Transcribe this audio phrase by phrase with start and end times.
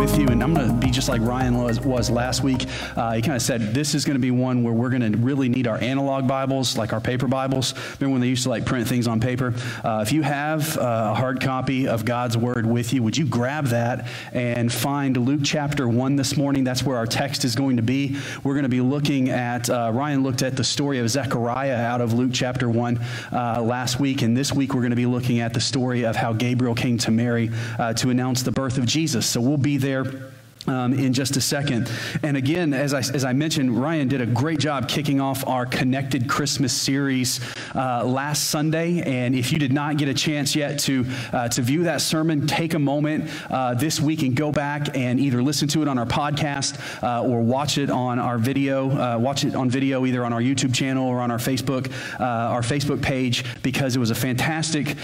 [0.00, 3.12] with you, and I'm going to be just like Ryan was, was last week, uh,
[3.12, 5.48] he kind of said this is going to be one where we're going to really
[5.48, 7.74] need our analog Bibles, like our paper Bibles.
[7.98, 9.54] Remember when they used to like print things on paper?
[9.84, 13.26] Uh, if you have uh, a hard copy of God's Word with you, would you
[13.26, 16.64] grab that and find Luke chapter 1 this morning?
[16.64, 18.16] That's where our text is going to be.
[18.42, 22.00] We're going to be looking at, uh, Ryan looked at the story of Zechariah out
[22.00, 23.00] of Luke chapter 1
[23.32, 26.16] uh, last week, and this week we're going to be looking at the story of
[26.16, 27.50] how Gabriel came to Mary
[27.96, 28.90] to announce the birth of.
[28.90, 29.24] Jesus.
[29.24, 30.04] So we'll be there there
[30.66, 31.90] um, in just a second.
[32.22, 35.66] And again, as I, as I mentioned, Ryan did a great job kicking off our
[35.66, 37.40] Connected Christmas series
[37.74, 39.00] uh, last Sunday.
[39.02, 42.46] And if you did not get a chance yet to, uh, to view that sermon,
[42.46, 45.98] take a moment uh, this week and go back and either listen to it on
[45.98, 50.24] our podcast uh, or watch it on our video, uh, watch it on video either
[50.24, 51.90] on our YouTube channel or on our Facebook,
[52.20, 54.96] uh, our Facebook page, because it was a fantastic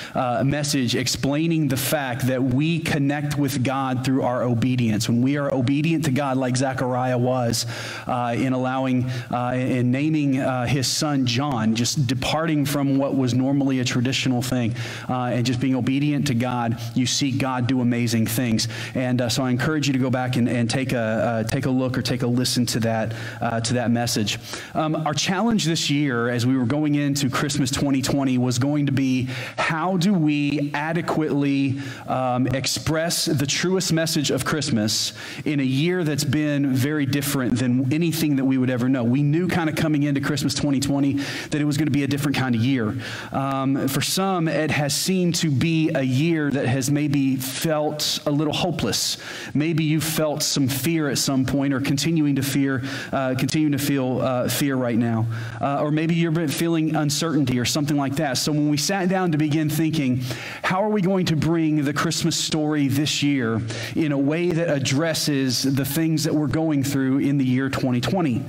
[0.44, 5.08] message explaining the fact that we connect with God through our obedience.
[5.08, 7.66] When we are obedient to God like Zechariah was
[8.06, 13.34] uh, in allowing, uh, in naming uh, his son John, just departing from what was
[13.34, 14.74] normally a traditional thing
[15.08, 18.68] uh, and just being obedient to God, you see God do amazing things.
[18.94, 21.70] And uh, so I encourage you to go back and, and take, a, take a
[21.70, 24.38] look or take a listen to that, uh, to that message.
[24.74, 28.92] Um, our challenge this year as we were going into Christmas 2020 was going to
[28.92, 35.12] be how do we adequately um, express the truest message of Christmas
[35.44, 39.04] in a year that's been very different than anything that we would ever know.
[39.04, 41.14] We knew kind of coming into Christmas 2020
[41.50, 42.94] that it was going to be a different kind of year.
[43.32, 48.30] Um, for some, it has seemed to be a year that has maybe felt a
[48.30, 49.18] little hopeless.
[49.54, 52.82] Maybe you felt some fear at some point or continuing to fear,
[53.12, 55.26] uh, continuing to feel uh, fear right now.
[55.60, 58.38] Uh, or maybe you're feeling uncertainty or something like that.
[58.38, 60.22] So when we sat down to begin thinking,
[60.62, 63.60] how are we going to bring the Christmas story this year
[63.94, 67.68] in a way that addresses addresses the things that we're going through in the year
[67.68, 68.42] 2020.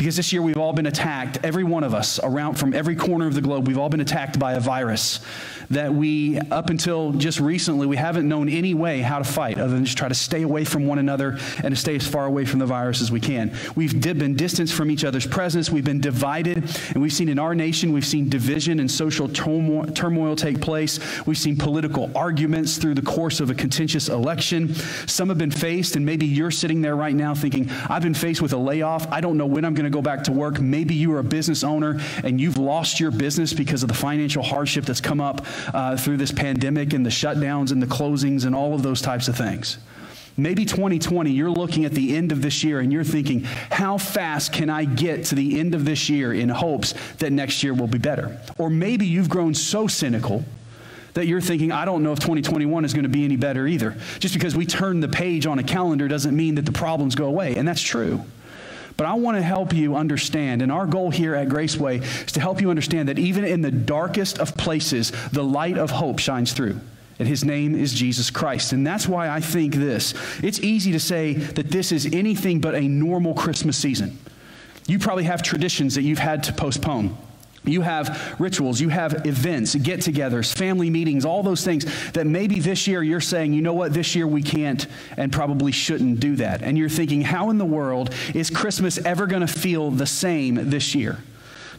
[0.00, 3.26] Because this year we've all been attacked, every one of us around from every corner
[3.26, 5.20] of the globe, we've all been attacked by a virus
[5.68, 9.74] that we, up until just recently, we haven't known any way how to fight other
[9.74, 12.46] than just try to stay away from one another and to stay as far away
[12.46, 13.54] from the virus as we can.
[13.76, 15.70] We've been distanced from each other's presence.
[15.70, 16.64] We've been divided.
[16.88, 20.98] And we've seen in our nation, we've seen division and social turmoil, turmoil take place.
[21.26, 24.74] We've seen political arguments through the course of a contentious election.
[25.06, 28.40] Some have been faced, and maybe you're sitting there right now thinking, I've been faced
[28.42, 29.06] with a layoff.
[29.12, 30.60] I don't know when I'm going to go back to work.
[30.60, 34.42] Maybe you are a business owner and you've lost your business because of the financial
[34.42, 38.54] hardship that's come up uh, through this pandemic and the shutdowns and the closings and
[38.54, 39.78] all of those types of things.
[40.36, 44.52] Maybe 2020, you're looking at the end of this year and you're thinking, how fast
[44.52, 47.88] can I get to the end of this year in hopes that next year will
[47.88, 48.40] be better?
[48.56, 50.44] Or maybe you've grown so cynical
[51.14, 53.96] that you're thinking, I don't know if 2021 is going to be any better either.
[54.18, 57.26] Just because we turn the page on a calendar doesn't mean that the problems go
[57.26, 57.56] away.
[57.56, 58.24] And that's true.
[59.00, 62.40] But I want to help you understand, and our goal here at Graceway is to
[62.40, 66.52] help you understand that even in the darkest of places, the light of hope shines
[66.52, 66.78] through.
[67.18, 68.74] And his name is Jesus Christ.
[68.74, 70.12] And that's why I think this.
[70.42, 74.18] It's easy to say that this is anything but a normal Christmas season.
[74.86, 77.16] You probably have traditions that you've had to postpone.
[77.64, 82.58] You have rituals, you have events, get togethers, family meetings, all those things that maybe
[82.58, 86.36] this year you're saying, you know what, this year we can't and probably shouldn't do
[86.36, 86.62] that.
[86.62, 90.70] And you're thinking, how in the world is Christmas ever going to feel the same
[90.70, 91.18] this year?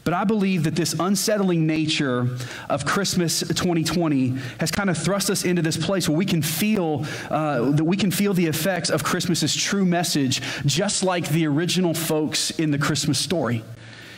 [0.03, 2.27] But I believe that this unsettling nature
[2.69, 7.05] of Christmas 2020 has kind of thrust us into this place where we can feel
[7.29, 11.93] uh, that we can feel the effects of Christmas's true message, just like the original
[11.93, 13.63] folks in the Christmas story.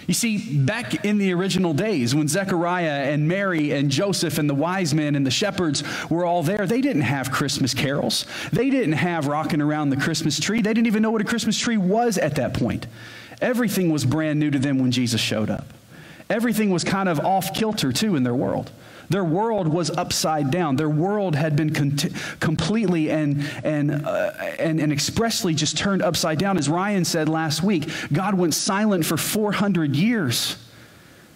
[0.07, 4.53] You see, back in the original days when Zechariah and Mary and Joseph and the
[4.53, 8.25] wise men and the shepherds were all there, they didn't have Christmas carols.
[8.51, 10.61] They didn't have rocking around the Christmas tree.
[10.61, 12.87] They didn't even know what a Christmas tree was at that point.
[13.41, 15.65] Everything was brand new to them when Jesus showed up.
[16.29, 18.71] Everything was kind of off kilter, too, in their world.
[19.09, 20.75] Their world was upside down.
[20.75, 21.71] Their world had been
[22.39, 26.57] completely and, and, uh, and, and expressly just turned upside down.
[26.57, 30.57] As Ryan said last week, God went silent for 400 years.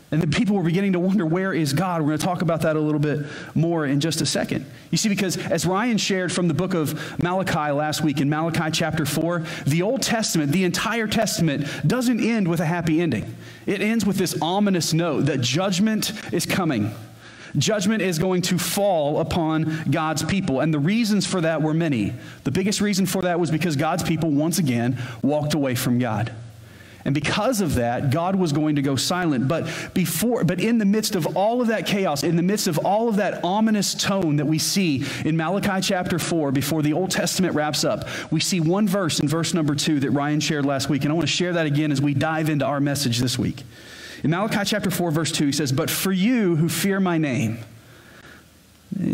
[0.09, 2.01] And the people were beginning to wonder, where is God?
[2.01, 3.25] We're going to talk about that a little bit
[3.55, 4.65] more in just a second.
[4.89, 8.71] You see, because as Ryan shared from the book of Malachi last week, in Malachi
[8.71, 13.35] chapter 4, the Old Testament, the entire Testament, doesn't end with a happy ending.
[13.65, 16.93] It ends with this ominous note that judgment is coming
[17.57, 20.59] Judgment is going to fall upon God's people.
[20.59, 22.13] And the reasons for that were many.
[22.43, 26.31] The biggest reason for that was because God's people, once again, walked away from God.
[27.07, 29.47] And because of that, God was going to go silent.
[29.47, 32.79] But before, but in the midst of all of that chaos, in the midst of
[32.79, 37.11] all of that ominous tone that we see in Malachi chapter 4, before the Old
[37.11, 40.89] Testament wraps up, we see one verse in verse number 2 that Ryan shared last
[40.89, 41.03] week.
[41.03, 43.63] And I want to share that again as we dive into our message this week.
[44.23, 47.59] In Malachi chapter 4, verse 2, he says, But for you who fear my name,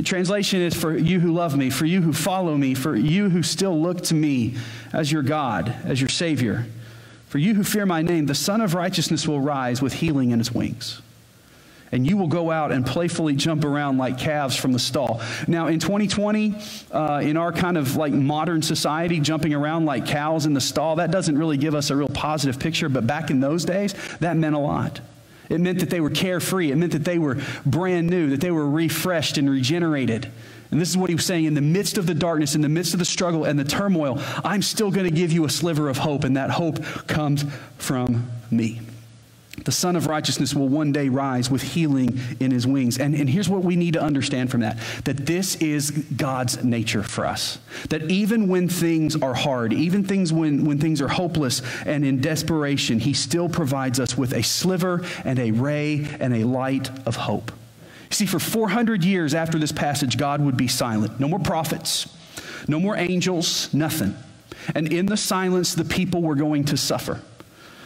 [0.03, 3.43] Translation is for you who love me, for you who follow me, for you who
[3.43, 4.55] still look to me
[4.93, 6.65] as your God, as your Savior.
[7.27, 10.39] For you who fear my name, the Son of Righteousness will rise with healing in
[10.39, 11.01] his wings.
[11.93, 15.21] And you will go out and playfully jump around like calves from the stall.
[15.47, 16.55] Now, in 2020,
[16.91, 20.95] uh, in our kind of like modern society, jumping around like cows in the stall,
[20.95, 22.89] that doesn't really give us a real positive picture.
[22.89, 25.01] But back in those days, that meant a lot.
[25.49, 26.71] It meant that they were carefree.
[26.71, 30.31] It meant that they were brand new, that they were refreshed and regenerated.
[30.71, 32.69] And this is what he was saying in the midst of the darkness, in the
[32.69, 35.89] midst of the struggle and the turmoil, I'm still going to give you a sliver
[35.89, 37.45] of hope, and that hope comes
[37.77, 38.81] from me.
[39.65, 42.97] The Son of Righteousness will one day rise with healing in his wings.
[42.97, 47.03] And, and here's what we need to understand from that that this is God's nature
[47.03, 47.59] for us.
[47.89, 52.19] That even when things are hard, even things when, when things are hopeless and in
[52.19, 57.15] desperation, he still provides us with a sliver and a ray and a light of
[57.15, 57.51] hope.
[58.09, 61.19] See, for 400 years after this passage, God would be silent.
[61.19, 62.07] No more prophets,
[62.67, 64.15] no more angels, nothing.
[64.73, 67.21] And in the silence, the people were going to suffer.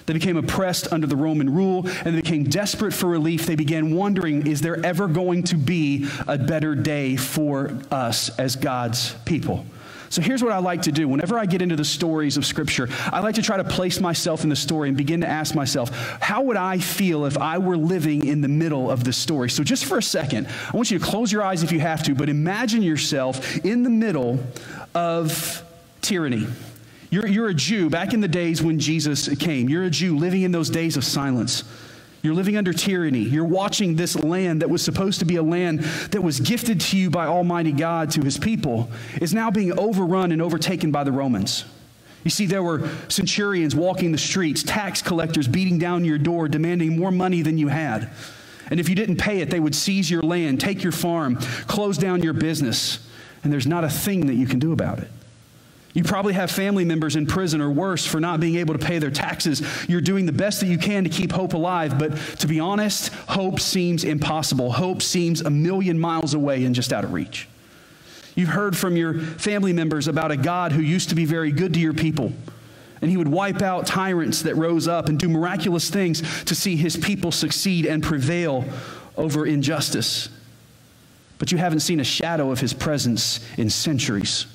[0.07, 3.45] They became oppressed under the Roman rule and they became desperate for relief.
[3.45, 8.55] They began wondering is there ever going to be a better day for us as
[8.55, 9.65] God's people?
[10.09, 11.09] So here's what I like to do.
[11.09, 14.43] Whenever I get into the stories of Scripture, I like to try to place myself
[14.43, 15.89] in the story and begin to ask myself,
[16.21, 19.49] how would I feel if I were living in the middle of this story?
[19.49, 22.03] So just for a second, I want you to close your eyes if you have
[22.03, 24.39] to, but imagine yourself in the middle
[24.95, 25.61] of
[26.01, 26.47] tyranny.
[27.09, 29.69] You're, you're a Jew back in the days when Jesus came.
[29.69, 31.63] You're a Jew living in those days of silence.
[32.21, 33.19] You're living under tyranny.
[33.19, 35.79] You're watching this land that was supposed to be a land
[36.11, 38.89] that was gifted to you by Almighty God to his people
[39.21, 41.63] is now being overrun and overtaken by the Romans.
[42.23, 46.99] You see, there were centurions walking the streets, tax collectors beating down your door, demanding
[46.99, 48.09] more money than you had.
[48.69, 51.37] And if you didn't pay it, they would seize your land, take your farm,
[51.67, 53.07] close down your business,
[53.43, 55.09] and there's not a thing that you can do about it.
[55.97, 58.99] You probably have family members in prison or worse for not being able to pay
[58.99, 59.63] their taxes.
[59.89, 63.11] You're doing the best that you can to keep hope alive, but to be honest,
[63.27, 64.71] hope seems impossible.
[64.71, 67.47] Hope seems a million miles away and just out of reach.
[68.35, 71.73] You've heard from your family members about a God who used to be very good
[71.73, 72.31] to your people,
[73.01, 76.75] and he would wipe out tyrants that rose up and do miraculous things to see
[76.75, 78.65] his people succeed and prevail
[79.17, 80.29] over injustice.
[81.39, 84.45] But you haven't seen a shadow of his presence in centuries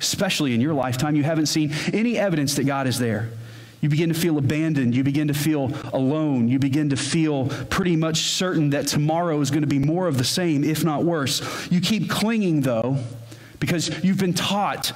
[0.00, 3.28] especially in your lifetime, you haven't seen any evidence that God is there.
[3.80, 4.94] You begin to feel abandoned.
[4.94, 6.48] You begin to feel alone.
[6.48, 10.18] You begin to feel pretty much certain that tomorrow is going to be more of
[10.18, 11.70] the same, if not worse.
[11.70, 12.96] You keep clinging, though,
[13.60, 14.92] because you've been taught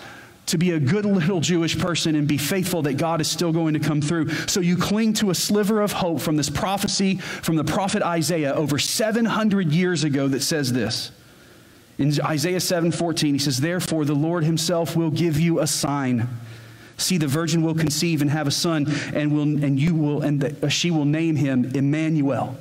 [0.46, 3.75] to be a good little Jewish person and be faithful that God is still going
[3.75, 4.31] to come through.
[4.48, 8.53] So you cling to a sliver of hope from this prophecy from the prophet Isaiah
[8.53, 11.12] over 700 years ago that says this.
[11.99, 16.29] In Isaiah 7:14, he says, "Therefore the Lord himself will give you a sign.
[16.96, 20.41] See, the virgin will conceive and have a son, and will and you will and
[20.41, 22.56] the, uh, she will name him Emmanuel."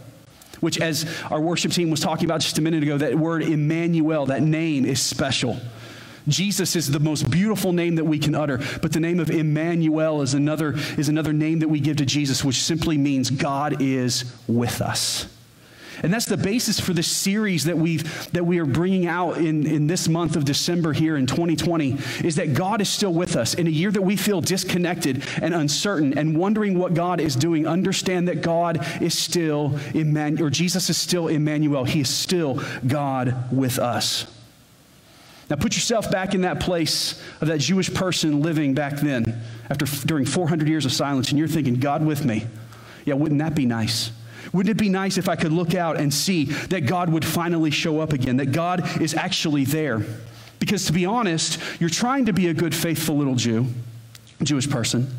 [0.60, 4.28] Which, as our worship team was talking about just a minute ago, that word Emmanuel,
[4.28, 5.60] that name is special.
[6.28, 10.22] Jesus is the most beautiful name that we can utter, but the name of Emmanuel
[10.22, 14.26] is another, is another name that we give to Jesus, which simply means God is
[14.48, 15.26] with us.
[16.04, 19.68] And that's the basis for this series that, we've, that we are bringing out in,
[19.68, 23.54] in this month of December here in 2020 is that God is still with us.
[23.54, 27.68] In a year that we feel disconnected and uncertain and wondering what God is doing,
[27.68, 31.84] understand that God is still Emmanuel, or Jesus is still Emmanuel.
[31.84, 34.26] He is still God with us.
[35.52, 39.86] Now put yourself back in that place of that Jewish person living back then after
[40.08, 42.48] during 400 years of silence and you're thinking God with me.
[43.06, 44.12] Yeah, wouldn't that be nice?
[44.54, 47.72] Wouldn't it be nice if I could look out and see that God would finally
[47.72, 50.04] show up again, that God is actually there?
[50.60, 53.68] Because to be honest, you're trying to be a good, faithful little Jew,
[54.44, 55.12] Jewish person,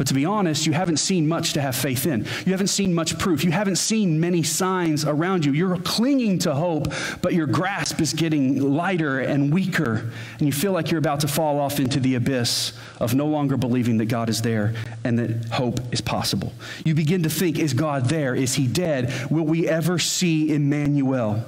[0.00, 2.24] But to be honest, you haven't seen much to have faith in.
[2.46, 3.44] You haven't seen much proof.
[3.44, 5.52] You haven't seen many signs around you.
[5.52, 6.90] You're clinging to hope,
[7.20, 11.28] but your grasp is getting lighter and weaker, and you feel like you're about to
[11.28, 14.72] fall off into the abyss of no longer believing that God is there
[15.04, 16.54] and that hope is possible.
[16.82, 18.34] You begin to think, is God there?
[18.34, 19.30] Is he dead?
[19.30, 21.44] Will we ever see Emmanuel?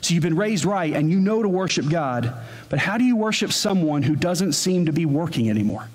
[0.00, 2.32] So you've been raised right and you know to worship God,
[2.70, 5.90] but how do you worship someone who doesn't seem to be working anymore?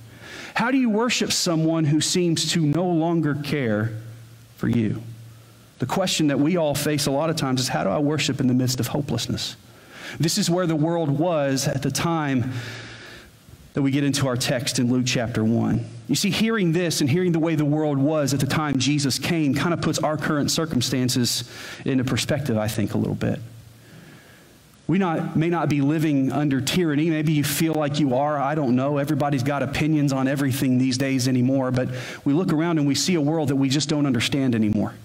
[0.59, 3.93] How do you worship someone who seems to no longer care
[4.57, 5.01] for you?
[5.77, 8.41] The question that we all face a lot of times is how do I worship
[8.41, 9.55] in the midst of hopelessness?
[10.19, 12.51] This is where the world was at the time
[13.73, 15.85] that we get into our text in Luke chapter 1.
[16.09, 19.17] You see, hearing this and hearing the way the world was at the time Jesus
[19.17, 21.49] came kind of puts our current circumstances
[21.85, 23.39] into perspective, I think, a little bit.
[24.89, 27.11] We not, may not be living under tyranny.
[27.11, 28.39] Maybe you feel like you are.
[28.39, 28.97] I don't know.
[28.97, 31.69] Everybody's got opinions on everything these days anymore.
[31.69, 31.89] But
[32.25, 34.95] we look around and we see a world that we just don't understand anymore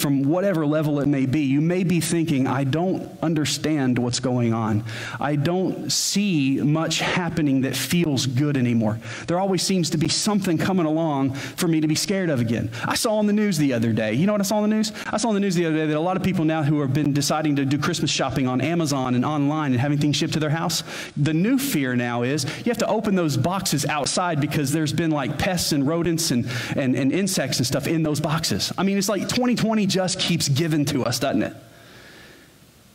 [0.00, 1.40] from whatever level it may be.
[1.40, 4.84] You may be thinking, I don't understand what's going on.
[5.20, 8.98] I don't see much happening that feels good anymore.
[9.26, 12.70] There always seems to be something coming along for me to be scared of again.
[12.84, 14.14] I saw on the news the other day.
[14.14, 14.92] You know what I saw on the news?
[15.06, 16.80] I saw on the news the other day that a lot of people now who
[16.80, 20.32] have been deciding to do Christmas shopping on Amazon and online and having things shipped
[20.32, 20.82] to their house,
[21.16, 25.10] the new fear now is you have to open those boxes outside because there's been
[25.10, 28.72] like pests and rodents and, and, and insects and stuff in those boxes.
[28.78, 31.54] I mean, it's like 2020 just keeps giving to us, doesn't it?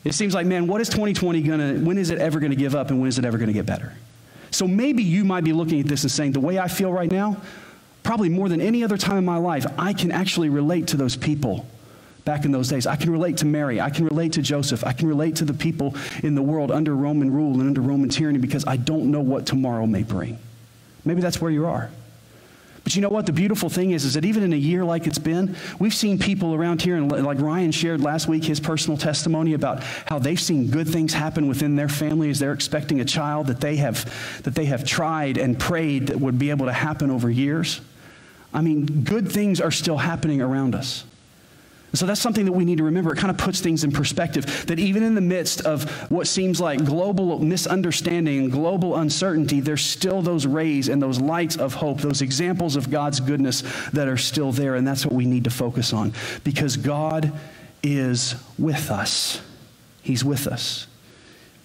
[0.03, 2.55] It seems like, man, what is 2020 going to, when is it ever going to
[2.55, 3.93] give up and when is it ever going to get better?
[4.51, 7.11] So maybe you might be looking at this and saying, the way I feel right
[7.11, 7.41] now,
[8.03, 11.15] probably more than any other time in my life, I can actually relate to those
[11.15, 11.65] people
[12.23, 12.85] back in those days.
[12.87, 13.81] I can relate to Mary.
[13.81, 14.83] I can relate to Joseph.
[14.83, 18.09] I can relate to the people in the world under Roman rule and under Roman
[18.09, 20.37] tyranny because I don't know what tomorrow may bring.
[21.03, 21.89] Maybe that's where you are.
[22.85, 23.25] But you know what?
[23.25, 26.19] The beautiful thing is, is that even in a year like it's been, we've seen
[26.19, 30.39] people around here, and like Ryan shared last week, his personal testimony about how they've
[30.39, 34.05] seen good things happen within their family as they're expecting a child that they have,
[34.43, 37.81] that they have tried and prayed that would be able to happen over years.
[38.53, 41.05] I mean, good things are still happening around us.
[41.95, 43.13] And so that's something that we need to remember.
[43.13, 46.59] It kind of puts things in perspective that even in the midst of what seems
[46.59, 52.01] like global misunderstanding and global uncertainty, there's still those rays and those lights of hope,
[52.01, 54.75] those examples of God's goodness that are still there.
[54.75, 56.11] And that's what we need to focus on
[56.43, 57.31] because God
[57.81, 59.41] is with us.
[60.01, 60.87] He's with us.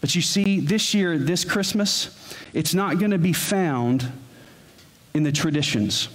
[0.00, 2.16] But you see, this year, this Christmas,
[2.52, 4.12] it's not going to be found
[5.12, 6.08] in the traditions.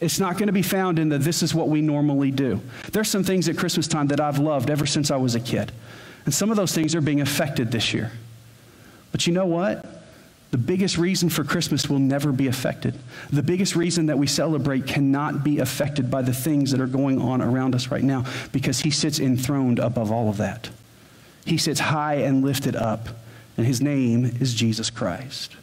[0.00, 2.60] It's not going to be found in the this is what we normally do.
[2.92, 5.72] There's some things at Christmas time that I've loved ever since I was a kid.
[6.24, 8.12] And some of those things are being affected this year.
[9.12, 9.84] But you know what?
[10.50, 12.94] The biggest reason for Christmas will never be affected.
[13.30, 17.20] The biggest reason that we celebrate cannot be affected by the things that are going
[17.20, 20.70] on around us right now because He sits enthroned above all of that.
[21.44, 23.08] He sits high and lifted up,
[23.56, 25.56] and His name is Jesus Christ.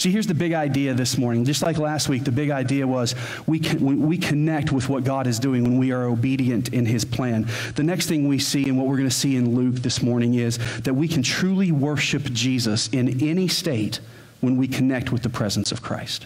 [0.00, 1.44] See, here's the big idea this morning.
[1.44, 3.14] Just like last week, the big idea was
[3.46, 7.04] we, can, we connect with what God is doing when we are obedient in His
[7.04, 7.46] plan.
[7.74, 10.36] The next thing we see, and what we're going to see in Luke this morning,
[10.36, 14.00] is that we can truly worship Jesus in any state
[14.40, 16.24] when we connect with the presence of Christ.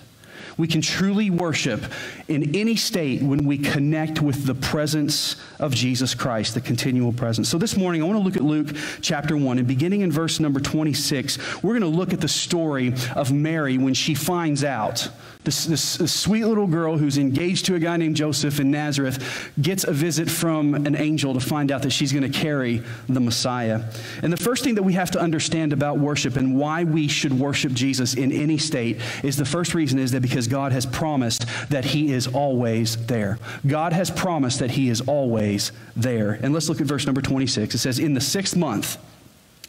[0.56, 1.84] We can truly worship
[2.28, 7.48] in any state when we connect with the presence of Jesus Christ, the continual presence.
[7.48, 9.58] So this morning, I want to look at Luke chapter 1.
[9.58, 13.78] And beginning in verse number 26, we're going to look at the story of Mary
[13.78, 15.08] when she finds out
[15.44, 19.52] this, this, this, sweet little girl who's engaged to a guy named Joseph in Nazareth
[19.60, 23.20] gets a visit from an angel to find out that she's going to carry the
[23.20, 23.82] Messiah.
[24.22, 27.38] And the first thing that we have to understand about worship and why we should
[27.38, 31.46] worship Jesus in any state is the first reason is that because God has promised
[31.68, 33.38] that He is always there.
[33.66, 36.32] God has promised that He is always there.
[36.32, 37.74] And let's look at verse number 26.
[37.74, 38.98] It says, In the sixth month,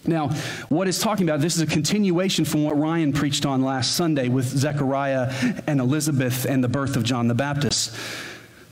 [0.08, 0.30] now,
[0.70, 4.30] what it's talking about, this is a continuation from what Ryan preached on last Sunday
[4.30, 5.34] with Zechariah
[5.68, 7.96] and Elizabeth and the birth of John the Baptist.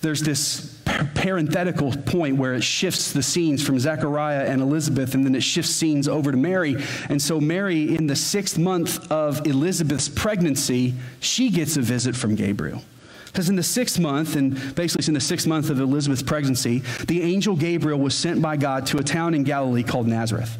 [0.01, 0.81] There's this
[1.15, 5.71] parenthetical point where it shifts the scenes from Zechariah and Elizabeth, and then it shifts
[5.71, 6.75] scenes over to Mary.
[7.09, 12.35] And so, Mary, in the sixth month of Elizabeth's pregnancy, she gets a visit from
[12.35, 12.81] Gabriel.
[13.27, 16.79] Because in the sixth month, and basically it's in the sixth month of Elizabeth's pregnancy,
[17.07, 20.57] the angel Gabriel was sent by God to a town in Galilee called Nazareth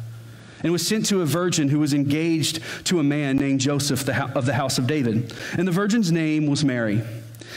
[0.64, 4.46] and was sent to a virgin who was engaged to a man named Joseph of
[4.46, 5.32] the house of David.
[5.56, 7.02] And the virgin's name was Mary.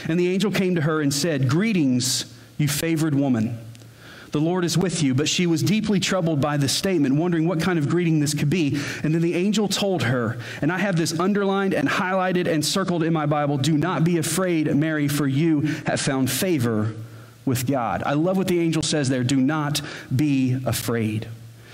[0.08, 3.58] And the angel came to her and said, Greetings, you favored woman.
[4.32, 5.16] The Lord is with you.
[5.16, 8.50] But she was deeply troubled by this statement, wondering what kind of greeting this could
[8.50, 8.78] be.
[9.04, 13.04] And then the angel told her, and I have this underlined and highlighted and circled
[13.04, 16.94] in my Bible do not be afraid, Mary, for you have found favor
[17.46, 18.04] with God.
[18.06, 19.82] I love what the angel says there do not
[20.14, 21.30] be afraid.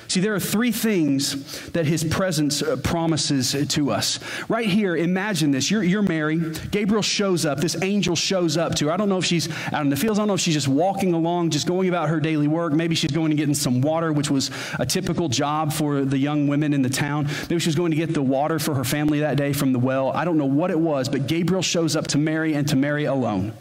[0.08, 4.20] See, there are three things that his presence uh, promises to us.
[4.50, 5.72] Right here, imagine this.
[5.72, 6.40] You're, you're Mary.
[6.72, 7.60] Gabriel shows up.
[7.60, 8.92] This angel shows up to her.
[8.92, 10.20] I don't know if she's out in the fields.
[10.20, 12.74] I don't know if she's just walking along, just going about her daily work.
[12.74, 16.18] Maybe she's going to get in some water, which was a typical job for the
[16.18, 17.28] young women in the town.
[17.50, 20.12] Maybe she's going to get the water for her family that day from the well.
[20.12, 23.06] I don't know what it was, but Gabriel shows up to Mary and to Mary
[23.06, 23.54] alone.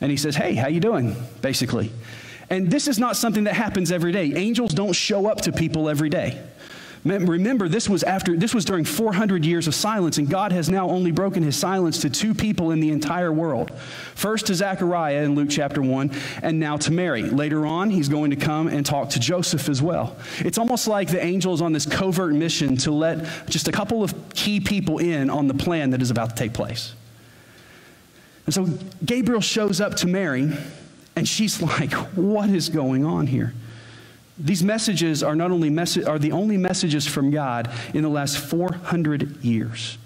[0.00, 1.16] And he says, Hey, how you doing?
[1.40, 1.90] Basically.
[2.50, 4.34] And this is not something that happens every day.
[4.34, 6.42] Angels don't show up to people every day.
[7.04, 10.88] Remember, this was after this was during 400 years of silence, and God has now
[10.88, 13.70] only broken his silence to two people in the entire world.
[14.14, 16.10] First to Zechariah in Luke chapter 1,
[16.42, 17.24] and now to Mary.
[17.24, 20.16] Later on, he's going to come and talk to Joseph as well.
[20.38, 24.02] It's almost like the angel is on this covert mission to let just a couple
[24.02, 26.94] of key people in on the plan that is about to take place.
[28.46, 28.66] And so
[29.04, 30.56] Gabriel shows up to Mary
[31.16, 33.52] and she's like, what is going on here?
[34.38, 38.38] These messages are not only messa- are the only messages from God in the last
[38.38, 39.96] 400 years.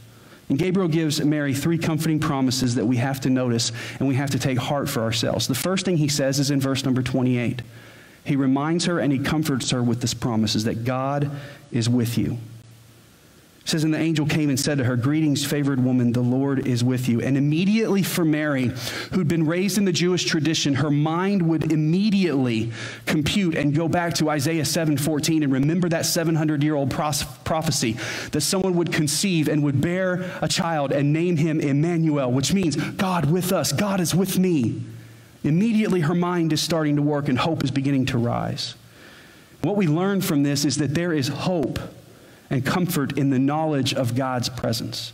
[0.51, 4.31] And Gabriel gives Mary three comforting promises that we have to notice and we have
[4.31, 5.47] to take heart for ourselves.
[5.47, 7.63] The first thing he says is in verse number 28.
[8.25, 11.31] He reminds her and he comforts her with this promise is that God
[11.71, 12.39] is with you.
[13.69, 16.67] It says, And the angel came and said to her, Greetings, favored woman, the Lord
[16.67, 17.21] is with you.
[17.21, 18.73] And immediately for Mary,
[19.13, 22.73] who'd been raised in the Jewish tradition, her mind would immediately
[23.05, 27.99] compute and go back to Isaiah 7:14 and remember that 700-year-old prophecy
[28.33, 32.75] that someone would conceive and would bear a child and name him Emmanuel, which means
[32.75, 34.83] God with us, God is with me.
[35.45, 38.77] Immediately her mind is starting to work and hope is beginning to rise.
[39.61, 41.79] What we learn from this is that there is hope
[42.51, 45.13] and comfort in the knowledge of God's presence.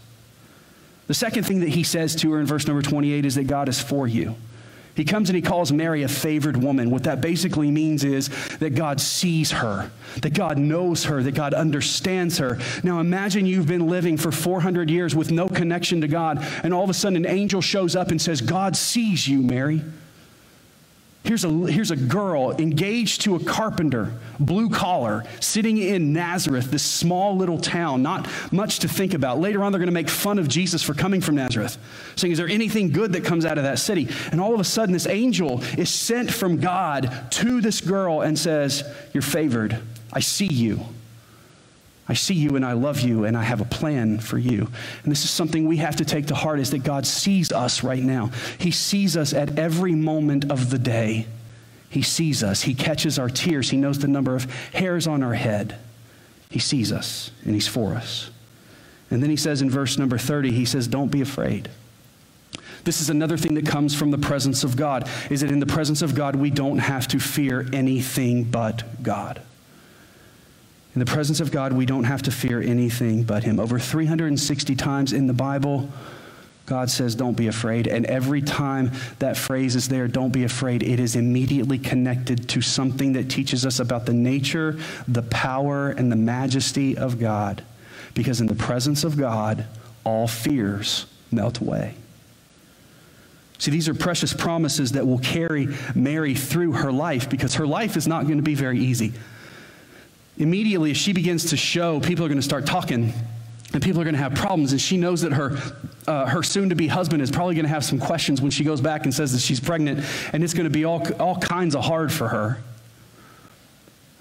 [1.07, 3.69] The second thing that he says to her in verse number 28 is that God
[3.69, 4.37] is for you.
[4.95, 6.91] He comes and he calls Mary a favored woman.
[6.91, 9.91] What that basically means is that God sees her,
[10.23, 12.59] that God knows her, that God understands her.
[12.85, 16.85] Now imagine you've been living for 400 years with no connection to God, and all
[16.85, 19.83] of a sudden an angel shows up and says, God sees you, Mary.
[21.25, 26.83] Here's a, here's a girl engaged to a carpenter, blue collar, sitting in Nazareth, this
[26.83, 29.41] small little town, not much to think about.
[29.41, 31.79] Later on, they're going to make fun of Jesus for coming from Nazareth,
[32.15, 34.07] saying, Is there anything good that comes out of that city?
[34.33, 38.39] And all of a sudden, this angel is sent from God to this girl and
[38.39, 38.85] says,
[39.15, 39.81] You're favored.
[40.13, 40.81] I see you.
[42.09, 44.69] I see you and I love you and I have a plan for you.
[45.03, 47.83] And this is something we have to take to heart is that God sees us
[47.83, 48.31] right now.
[48.59, 51.27] He sees us at every moment of the day.
[51.89, 52.63] He sees us.
[52.63, 53.71] He catches our tears.
[53.71, 55.79] He knows the number of hairs on our head.
[56.51, 58.31] He sees us and he's for us.
[59.11, 61.71] And then he says in verse number 30, he says, Don't be afraid.
[62.85, 65.67] This is another thing that comes from the presence of God, is that in the
[65.67, 69.41] presence of God, we don't have to fear anything but God.
[70.95, 73.59] In the presence of God, we don't have to fear anything but Him.
[73.59, 75.89] Over 360 times in the Bible,
[76.67, 77.89] God says, Don't be afraid.
[77.89, 82.61] And every time that phrase is there, don't be afraid, it is immediately connected to
[82.61, 84.79] something that teaches us about the nature,
[85.09, 87.65] the power, and the majesty of God.
[88.15, 89.67] Because in the presence of God,
[90.05, 91.95] all fears melt away.
[93.59, 97.97] See, these are precious promises that will carry Mary through her life because her life
[97.97, 99.13] is not going to be very easy
[100.39, 103.13] immediately as she begins to show, people are going to start talking
[103.75, 104.73] and people are going to have problems.
[104.73, 105.59] And she knows that her,
[106.07, 108.63] uh, her soon to be husband is probably going to have some questions when she
[108.63, 110.05] goes back and says that she's pregnant.
[110.33, 112.59] And it's going to be all, all kinds of hard for her.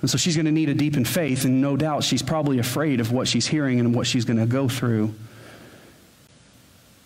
[0.01, 1.45] And so she's going to need a deepen faith.
[1.45, 4.47] And no doubt she's probably afraid of what she's hearing and what she's going to
[4.47, 5.13] go through.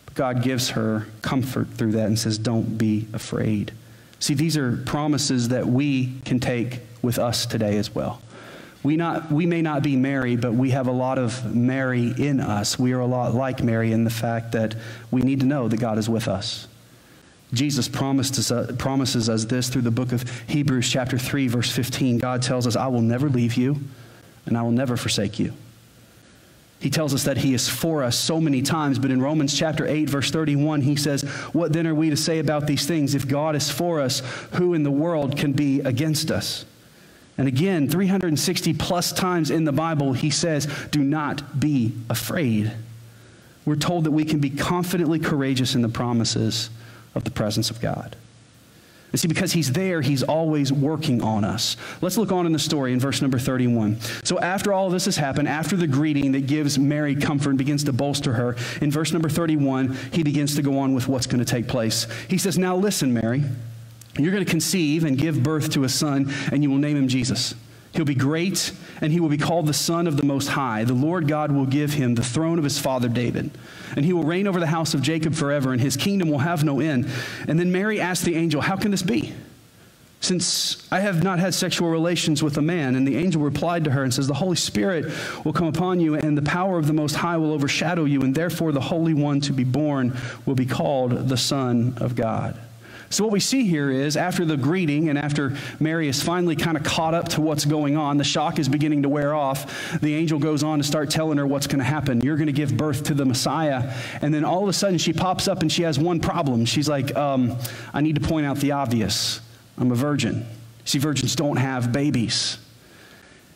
[0.06, 3.74] But God gives her comfort through that and says, Don't be afraid.
[4.20, 8.22] See, these are promises that we can take with us today as well.
[8.88, 12.40] We, not, we may not be Mary, but we have a lot of Mary in
[12.40, 12.80] us.
[12.80, 14.78] We are a lot like Mary in the fact that
[15.12, 16.70] we need to know that God is with us.
[17.52, 22.18] Jesus us, uh, promises us this through the book of Hebrews, chapter 3, verse 15.
[22.18, 23.76] God tells us, I will never leave you,
[24.46, 25.52] and I will never forsake you.
[26.80, 29.86] He tells us that he is for us so many times, but in Romans chapter
[29.86, 33.16] 8, verse 31, he says, What then are we to say about these things?
[33.16, 34.22] If God is for us,
[34.54, 36.64] who in the world can be against us?
[37.38, 42.72] And again, 360 plus times in the Bible, he says, Do not be afraid.
[43.66, 46.70] We're told that we can be confidently courageous in the promises
[47.14, 48.16] of the presence of God.
[49.12, 51.78] And see, because he's there, he's always working on us.
[52.02, 54.00] Let's look on in the story in verse number 31.
[54.24, 57.86] So, after all this has happened, after the greeting that gives Mary comfort and begins
[57.86, 61.40] to bolster her, in verse number 31, he begins to go on with what's going
[61.40, 62.06] to take place.
[62.30, 63.44] He says, Now listen, Mary,
[64.24, 67.08] you're going to conceive and give birth to a son, and you will name him
[67.08, 67.56] Jesus.
[67.94, 70.84] He'll be great, and he will be called the Son of the Most High.
[70.84, 73.50] The Lord God will give him the throne of his father David,
[73.96, 76.64] and he will reign over the house of Jacob forever, and his kingdom will have
[76.64, 77.10] no end.
[77.48, 79.34] And then Mary asked the angel, How can this be?
[80.20, 82.96] Since I have not had sexual relations with a man.
[82.96, 85.12] And the angel replied to her and says, The Holy Spirit
[85.44, 88.36] will come upon you, and the power of the Most High will overshadow you, and
[88.36, 92.60] therefore the Holy One to be born will be called the Son of God.
[93.10, 96.76] So, what we see here is after the greeting and after Mary is finally kind
[96.76, 100.00] of caught up to what's going on, the shock is beginning to wear off.
[100.02, 102.22] The angel goes on to start telling her what's going to happen.
[102.22, 103.94] You're going to give birth to the Messiah.
[104.22, 106.66] And then all of a sudden, she pops up and she has one problem.
[106.66, 107.58] She's like, um,
[107.94, 109.40] I need to point out the obvious.
[109.78, 110.46] I'm a virgin.
[110.84, 112.58] See, virgins don't have babies.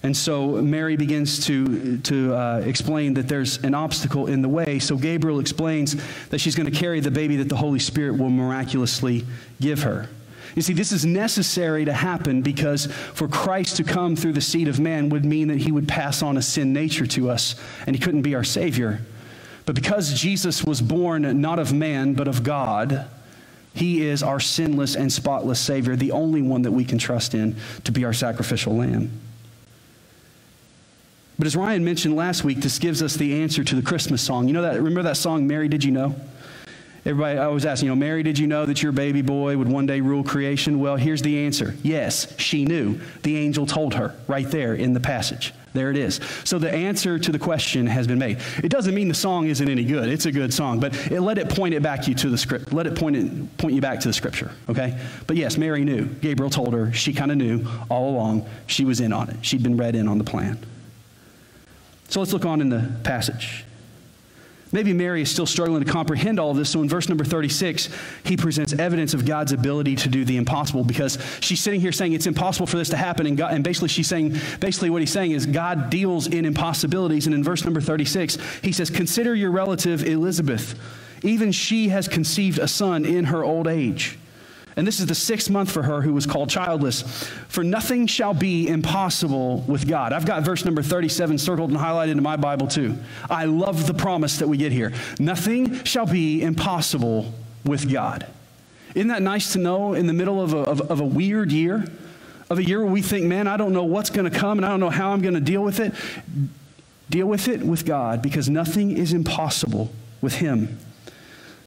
[0.03, 4.79] And so Mary begins to, to uh, explain that there's an obstacle in the way.
[4.79, 5.95] So Gabriel explains
[6.29, 9.25] that she's going to carry the baby that the Holy Spirit will miraculously
[9.59, 10.09] give her.
[10.55, 14.67] You see, this is necessary to happen because for Christ to come through the seed
[14.67, 17.95] of man would mean that he would pass on a sin nature to us, and
[17.95, 19.01] he couldn't be our Savior.
[19.65, 23.07] But because Jesus was born not of man, but of God,
[23.73, 27.55] he is our sinless and spotless Savior, the only one that we can trust in
[27.85, 29.11] to be our sacrificial lamb.
[31.41, 34.47] But as Ryan mentioned last week, this gives us the answer to the Christmas song.
[34.47, 36.15] You know that, remember that song, Mary, Did You Know?
[37.03, 39.67] Everybody I was asking, you know, Mary, did you know that your baby boy would
[39.67, 40.79] one day rule creation?
[40.79, 41.75] Well, here's the answer.
[41.81, 42.99] Yes, she knew.
[43.23, 45.51] The angel told her right there in the passage.
[45.73, 46.19] There it is.
[46.43, 48.37] So the answer to the question has been made.
[48.63, 50.09] It doesn't mean the song isn't any good.
[50.09, 52.71] It's a good song, but it, let it point it back you to the script.
[52.71, 54.99] Let it point it point you back to the scripture, okay?
[55.25, 56.05] But yes, Mary knew.
[56.05, 56.93] Gabriel told her.
[56.93, 58.47] She kind of knew all along.
[58.67, 59.37] She was in on it.
[59.41, 60.59] She'd been read in on the plan.
[62.11, 63.63] So let's look on in the passage.
[64.73, 66.69] Maybe Mary is still struggling to comprehend all of this.
[66.69, 67.87] So in verse number 36,
[68.25, 72.11] he presents evidence of God's ability to do the impossible because she's sitting here saying
[72.11, 73.27] it's impossible for this to happen.
[73.27, 77.27] And, God, and basically, she's saying, basically, what he's saying is God deals in impossibilities.
[77.27, 80.77] And in verse number 36, he says, Consider your relative Elizabeth.
[81.23, 84.17] Even she has conceived a son in her old age.
[84.75, 87.01] And this is the sixth month for her who was called childless.
[87.49, 90.13] For nothing shall be impossible with God.
[90.13, 92.97] I've got verse number 37 circled and highlighted in my Bible too.
[93.29, 94.93] I love the promise that we get here.
[95.19, 97.33] Nothing shall be impossible
[97.65, 98.25] with God.
[98.95, 101.85] Isn't that nice to know in the middle of a, of, of a weird year?
[102.49, 104.65] Of a year where we think, man, I don't know what's going to come and
[104.65, 105.93] I don't know how I'm going to deal with it.
[107.09, 110.77] Deal with it with God because nothing is impossible with Him.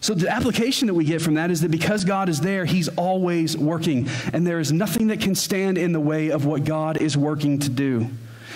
[0.05, 2.89] So, the application that we get from that is that because God is there, He's
[2.89, 4.07] always working.
[4.35, 7.59] And there is nothing that can stand in the way of what God is working
[7.61, 8.11] to do.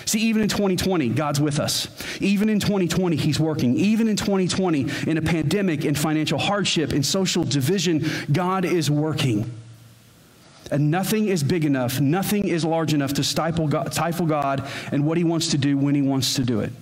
[0.05, 1.89] See, even in 2020, God's with us.
[2.21, 3.79] Even in 2020, He's working.
[3.79, 9.51] Even in 2020, in a pandemic, in financial hardship, in social division, God is working.
[10.71, 15.07] And nothing is big enough, nothing is large enough to stifle God, stifle God and
[15.07, 16.75] what He wants to do when He wants to do it.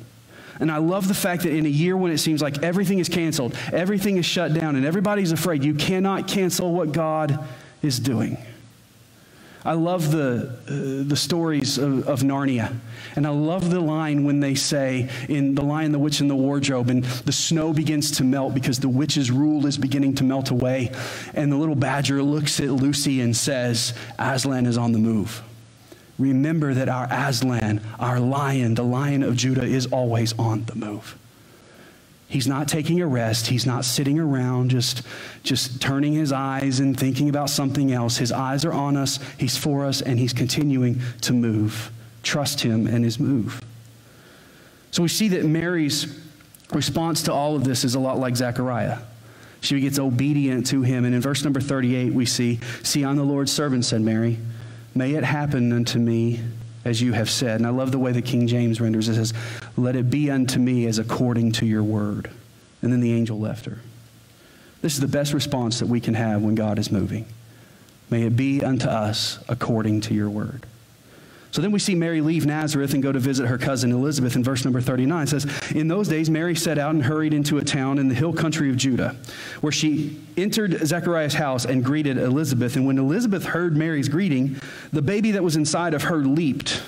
[0.61, 3.09] And I love the fact that in a year when it seems like everything is
[3.09, 7.45] canceled, everything is shut down, and everybody's afraid, you cannot cancel what God
[7.83, 8.39] is doing.
[9.67, 12.73] I love the, uh, the stories of, of, Narnia.
[13.17, 16.37] And I love the line when they say in The Lion, the Witch, and the
[16.37, 20.51] Wardrobe, and the snow begins to melt because the witch's rule is beginning to melt
[20.51, 20.93] away.
[21.35, 25.43] And the little badger looks at Lucy and says, Aslan is on the move
[26.19, 31.17] remember that our Aslan, our lion, the lion of Judah, is always on the move.
[32.29, 33.47] He's not taking a rest.
[33.47, 35.03] He's not sitting around just,
[35.45, 38.17] just turning his eyes and thinking about something else.
[38.17, 41.93] His eyes are on us, he's for us, and he's continuing to move.
[42.23, 43.63] Trust him and his move.
[44.91, 46.21] So we see that Mary's
[46.73, 48.99] response to all of this is a lot like Zechariah.
[49.61, 51.05] She gets obedient to him.
[51.05, 54.39] And in verse number 38, we see, See, I'm the Lord's servant, said Mary.
[54.97, 56.41] May it happen unto me
[56.87, 57.61] as you have said.
[57.61, 59.17] And I love the way the King James renders it.
[59.17, 59.35] Says,
[59.77, 62.31] Let it be unto me as according to your word.
[62.81, 63.81] And then the angel left her.
[64.81, 67.27] This is the best response that we can have when God is moving.
[68.09, 70.65] May it be unto us according to your word.
[71.57, 74.45] So then we see Mary leave Nazareth and go to visit her cousin Elizabeth in
[74.45, 75.23] verse number 39.
[75.23, 78.15] It says, In those days, Mary set out and hurried into a town in the
[78.15, 79.17] hill country of Judah,
[79.63, 82.77] where she entered Zechariah's house and greeted Elizabeth.
[82.77, 84.61] And when Elizabeth heard Mary's greeting,
[84.93, 86.83] the baby that was inside of her leaped.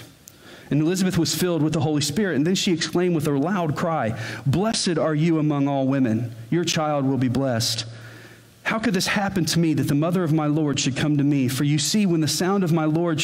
[0.71, 2.37] And Elizabeth was filled with the Holy Spirit.
[2.37, 6.35] And then she exclaimed with a loud cry, Blessed are you among all women.
[6.51, 7.87] Your child will be blessed.
[8.69, 11.25] How could this happen to me that the mother of my Lord should come to
[11.25, 11.49] me?
[11.49, 13.23] For you see, when the sound of my Lord,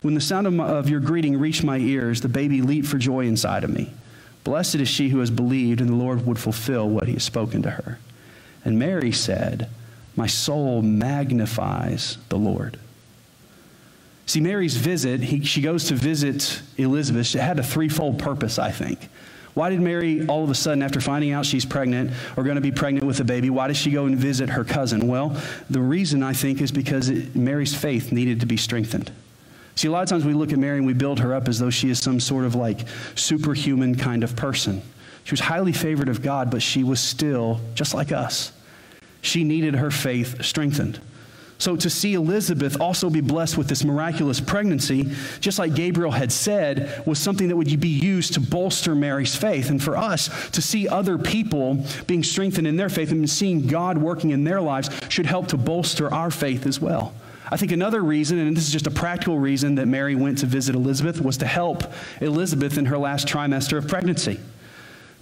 [0.00, 2.96] when the sound of, my, of your greeting reached my ears, the baby leaped for
[2.96, 3.92] joy inside of me.
[4.42, 7.60] Blessed is she who has believed, and the Lord would fulfill what he has spoken
[7.64, 7.98] to her.
[8.64, 9.68] And Mary said,
[10.16, 12.78] My soul magnifies the Lord.
[14.24, 17.34] See, Mary's visit, he, she goes to visit Elizabeth.
[17.34, 19.10] It had a threefold purpose, I think.
[19.56, 22.60] Why did Mary, all of a sudden, after finding out she's pregnant or going to
[22.60, 25.08] be pregnant with a baby, why does she go and visit her cousin?
[25.08, 25.34] Well,
[25.70, 29.10] the reason I think is because it, Mary's faith needed to be strengthened.
[29.74, 31.58] See, a lot of times we look at Mary and we build her up as
[31.58, 32.80] though she is some sort of like
[33.14, 34.82] superhuman kind of person.
[35.24, 38.52] She was highly favored of God, but she was still just like us.
[39.22, 41.00] She needed her faith strengthened.
[41.58, 46.30] So to see Elizabeth also be blessed with this miraculous pregnancy, just like Gabriel had
[46.30, 49.70] said, was something that would be used to bolster Mary's faith.
[49.70, 53.98] And for us to see other people being strengthened in their faith and seeing God
[53.98, 57.14] working in their lives should help to bolster our faith as well.
[57.48, 60.46] I think another reason, and this is just a practical reason that Mary went to
[60.46, 61.84] visit Elizabeth, was to help
[62.20, 64.40] Elizabeth in her last trimester of pregnancy.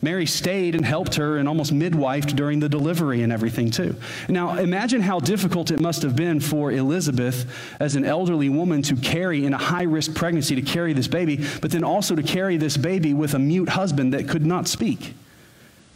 [0.04, 3.96] Mary stayed and helped her and almost midwifed during the delivery and everything, too.
[4.28, 8.96] Now, imagine how difficult it must have been for Elizabeth, as an elderly woman, to
[8.96, 12.56] carry in a high risk pregnancy, to carry this baby, but then also to carry
[12.56, 15.14] this baby with a mute husband that could not speak.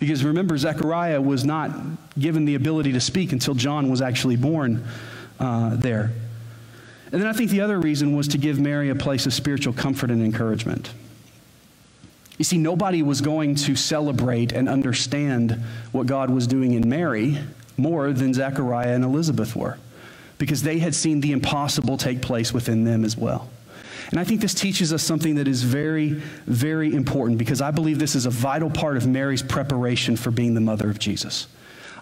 [0.01, 1.71] Because remember, Zechariah was not
[2.19, 4.87] given the ability to speak until John was actually born
[5.39, 6.13] uh, there.
[7.11, 9.73] And then I think the other reason was to give Mary a place of spiritual
[9.73, 10.93] comfort and encouragement.
[12.39, 17.39] You see, nobody was going to celebrate and understand what God was doing in Mary
[17.77, 19.77] more than Zechariah and Elizabeth were,
[20.39, 23.51] because they had seen the impossible take place within them as well.
[24.11, 26.11] And I think this teaches us something that is very,
[26.47, 30.55] very important because I believe this is a vital part of Mary's preparation for being
[30.55, 31.47] the mother of Jesus.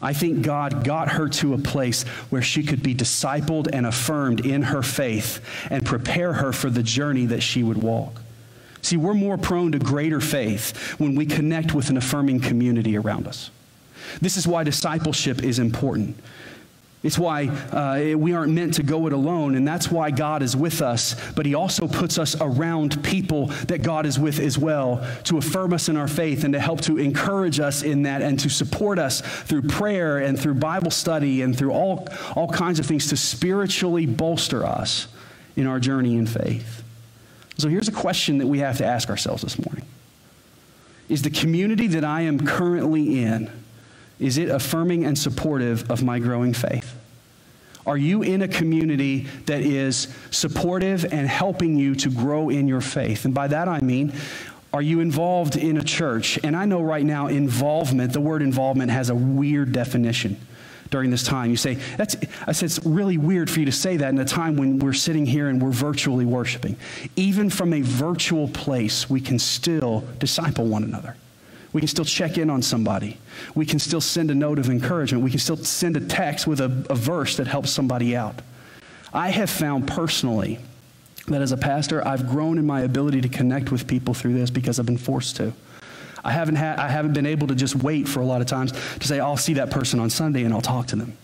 [0.01, 4.45] I think God got her to a place where she could be discipled and affirmed
[4.45, 8.21] in her faith and prepare her for the journey that she would walk.
[8.87, 13.27] See, we're more prone to greater faith when we connect with an affirming community around
[13.27, 13.51] us.
[14.21, 16.17] This is why discipleship is important.
[17.03, 20.57] It's why uh, we aren't meant to go it alone, and that's why God is
[20.57, 21.17] with us.
[21.33, 25.73] But He also puts us around people that God is with as well to affirm
[25.73, 29.01] us in our faith and to help to encourage us in that and to support
[29.01, 33.17] us through prayer and through Bible study and through all, all kinds of things to
[33.17, 35.09] spiritually bolster us
[35.57, 36.85] in our journey in faith.
[37.59, 39.85] So here's a question that we have to ask ourselves this morning.
[41.09, 43.51] Is the community that I am currently in,
[44.19, 46.95] is it affirming and supportive of my growing faith?
[47.87, 52.81] Are you in a community that is supportive and helping you to grow in your
[52.81, 53.25] faith?
[53.25, 54.13] And by that I mean,
[54.73, 56.39] are you involved in a church?
[56.43, 60.39] And I know right now, involvement, the word involvement has a weird definition
[60.91, 61.51] during this time.
[61.51, 64.25] You say, that's, I said, it's really weird for you to say that in a
[64.25, 66.77] time when we're sitting here and we're virtually worshiping.
[67.17, 71.17] Even from a virtual place, we can still disciple one another.
[71.73, 73.19] We can still check in on somebody.
[73.55, 75.23] We can still send a note of encouragement.
[75.23, 78.41] We can still send a text with a, a verse that helps somebody out.
[79.13, 80.59] I have found personally
[81.29, 84.49] that as a pastor, I've grown in my ability to connect with people through this
[84.49, 85.53] because I've been forced to.
[86.27, 88.73] I haven't, had, I haven't been able to just wait for a lot of times
[88.73, 91.17] to say, I'll see that person on Sunday and I'll talk to them.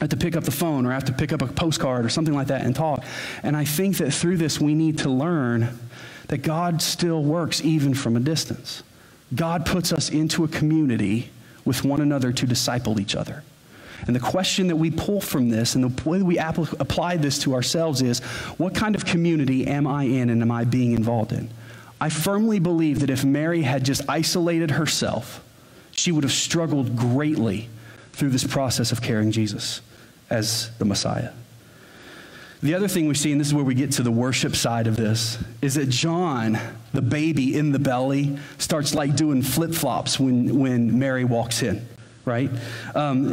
[0.00, 2.04] I have to pick up the phone or I have to pick up a postcard
[2.04, 3.04] or something like that and talk.
[3.44, 5.78] And I think that through this, we need to learn
[6.26, 8.82] that God still works even from a distance.
[9.32, 11.30] God puts us into a community
[11.64, 13.44] with one another to disciple each other.
[14.06, 17.54] And the question that we pull from this and the way we apply this to
[17.54, 18.18] ourselves is
[18.58, 21.48] what kind of community am I in and am I being involved in?
[22.02, 25.40] I firmly believe that if Mary had just isolated herself,
[25.92, 27.68] she would have struggled greatly
[28.10, 29.80] through this process of carrying Jesus
[30.28, 31.30] as the Messiah.
[32.60, 34.88] The other thing we see, and this is where we get to the worship side
[34.88, 36.58] of this, is that John,
[36.92, 41.86] the baby in the belly, starts like doing flip flops when, when Mary walks in
[42.24, 42.50] right?
[42.94, 43.26] Um,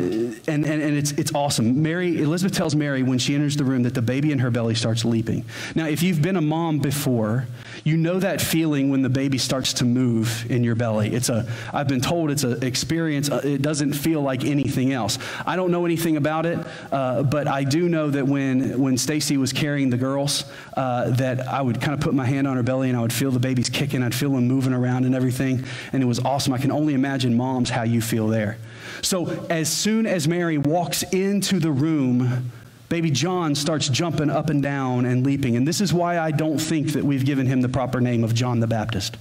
[0.47, 1.83] and, and, and it's, it's awesome.
[1.83, 4.75] Mary, Elizabeth tells Mary when she enters the room that the baby in her belly
[4.75, 5.45] starts leaping.
[5.75, 7.47] Now, if you've been a mom before,
[7.83, 11.13] you know that feeling when the baby starts to move in your belly.
[11.13, 13.29] It's a, I've been told it's an experience.
[13.29, 15.17] Uh, it doesn't feel like anything else.
[15.45, 16.59] I don't know anything about it,
[16.91, 21.47] uh, but I do know that when, when Stacy was carrying the girls, uh, that
[21.47, 23.39] I would kind of put my hand on her belly and I would feel the
[23.39, 24.03] babies kicking.
[24.03, 25.63] I'd feel them moving around and everything.
[25.93, 26.53] And it was awesome.
[26.53, 28.57] I can only imagine moms how you feel there.
[29.01, 32.51] So as soon as Mary walks into the room,
[32.89, 35.55] baby John starts jumping up and down and leaping.
[35.55, 38.33] And this is why I don't think that we've given him the proper name of
[38.33, 39.17] John the Baptist.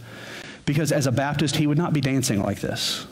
[0.64, 3.06] Because as a Baptist, he would not be dancing like this.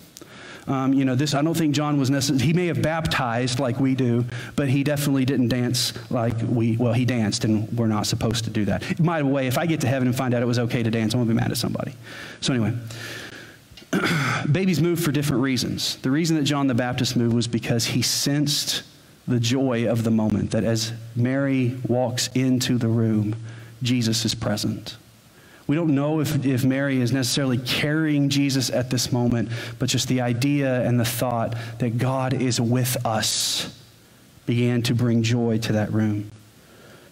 [0.66, 3.78] Um, you know, this, I don't think John was necessarily, he may have baptized like
[3.78, 4.24] we do,
[4.56, 8.50] but he definitely didn't dance like we, well, he danced and we're not supposed to
[8.50, 8.82] do that.
[8.98, 10.90] By the way, if I get to heaven and find out it was okay to
[10.90, 11.94] dance, I'm to be mad at somebody.
[12.40, 12.76] So, anyway,
[14.50, 15.96] babies move for different reasons.
[15.98, 18.82] The reason that John the Baptist moved was because he sensed
[19.28, 23.36] the joy of the moment, that as Mary walks into the room,
[23.82, 24.96] Jesus is present.
[25.66, 30.06] We don't know if, if Mary is necessarily carrying Jesus at this moment, but just
[30.06, 33.76] the idea and the thought that God is with us
[34.46, 36.30] began to bring joy to that room.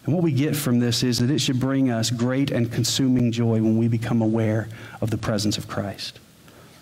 [0.04, 3.32] And what we get from this is that it should bring us great and consuming
[3.32, 4.68] joy when we become aware
[5.00, 6.20] of the presence of Christ.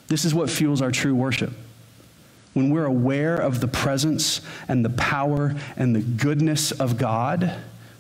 [0.09, 1.53] This is what fuels our true worship.
[2.55, 7.55] When we're aware of the presence and the power and the goodness of God,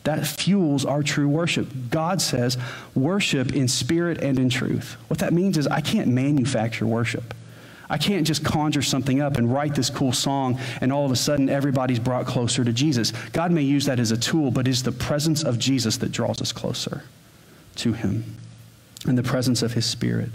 [0.04, 1.68] that fuels our true worship.
[1.90, 2.58] God says,
[2.94, 4.96] worship in spirit and in truth.
[5.08, 7.34] What that means is I can't manufacture worship.
[7.88, 11.16] I can't just conjure something up and write this cool song and all of a
[11.16, 13.12] sudden everybody's brought closer to Jesus.
[13.32, 16.40] God may use that as a tool, but it's the presence of Jesus that draws
[16.40, 17.04] us closer
[17.76, 18.24] to Him
[19.06, 20.30] and the presence of His Spirit.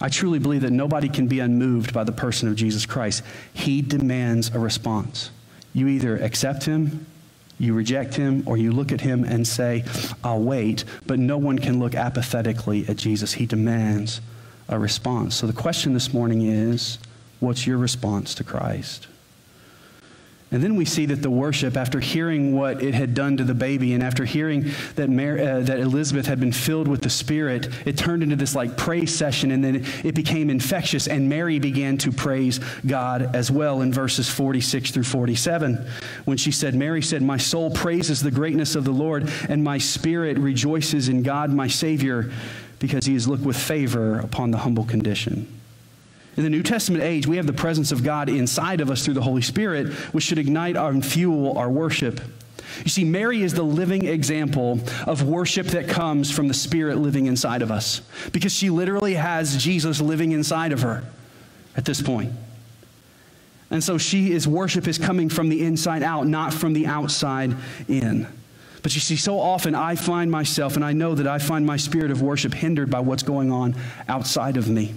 [0.00, 3.22] I truly believe that nobody can be unmoved by the person of Jesus Christ.
[3.52, 5.30] He demands a response.
[5.72, 7.06] You either accept Him
[7.58, 9.84] you reject him or you look at him and say,
[10.22, 10.84] I'll wait.
[11.06, 13.34] But no one can look apathetically at Jesus.
[13.34, 14.20] He demands
[14.68, 15.36] a response.
[15.36, 16.98] So the question this morning is
[17.40, 19.06] what's your response to Christ?
[20.52, 23.54] And then we see that the worship, after hearing what it had done to the
[23.54, 27.68] baby, and after hearing that, Mary, uh, that Elizabeth had been filled with the Spirit,
[27.84, 31.98] it turned into this like praise session, and then it became infectious, and Mary began
[31.98, 35.84] to praise God as well in verses 46 through 47.
[36.26, 39.78] When she said, Mary said, My soul praises the greatness of the Lord, and my
[39.78, 42.30] spirit rejoices in God my Savior,
[42.78, 45.55] because he has looked with favor upon the humble condition.
[46.36, 49.14] In the New Testament age, we have the presence of God inside of us through
[49.14, 52.20] the Holy Spirit, which should ignite and fuel our worship.
[52.84, 57.26] You see, Mary is the living example of worship that comes from the Spirit living
[57.26, 61.04] inside of us because she literally has Jesus living inside of her
[61.74, 62.32] at this point.
[63.70, 67.56] And so she is worship is coming from the inside out, not from the outside
[67.88, 68.26] in.
[68.82, 71.76] But you see, so often I find myself, and I know that I find my
[71.76, 73.74] spirit of worship hindered by what's going on
[74.06, 74.94] outside of me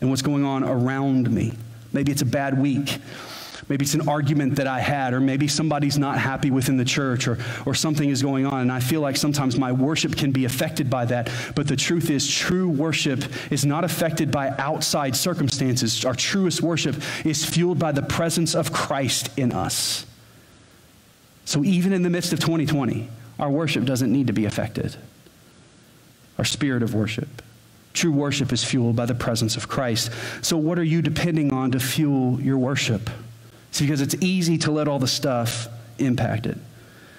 [0.00, 1.52] and what's going on around me.
[1.92, 2.98] Maybe it's a bad week.
[3.68, 7.26] Maybe it's an argument that I had, or maybe somebody's not happy within the church,
[7.26, 8.60] or, or something is going on.
[8.60, 11.30] And I feel like sometimes my worship can be affected by that.
[11.56, 16.04] But the truth is, true worship is not affected by outside circumstances.
[16.04, 20.06] Our truest worship is fueled by the presence of Christ in us.
[21.44, 24.96] So even in the midst of 2020, our worship doesn't need to be affected.
[26.38, 27.42] Our spirit of worship.
[27.96, 30.10] True worship is fueled by the presence of Christ.
[30.42, 33.08] So, what are you depending on to fuel your worship?
[33.70, 35.66] It's because it's easy to let all the stuff
[35.98, 36.58] impact it.